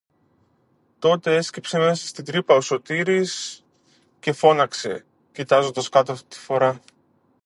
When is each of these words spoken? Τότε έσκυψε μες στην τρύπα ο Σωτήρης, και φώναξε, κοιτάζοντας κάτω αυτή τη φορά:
Τότε 0.99 1.35
έσκυψε 1.35 1.77
μες 1.77 2.07
στην 2.07 2.25
τρύπα 2.25 2.55
ο 2.55 2.61
Σωτήρης, 2.61 3.63
και 4.19 4.31
φώναξε, 4.33 5.05
κοιτάζοντας 5.31 5.89
κάτω 5.89 6.11
αυτή 6.11 6.27
τη 6.27 6.37
φορά: 6.37 6.81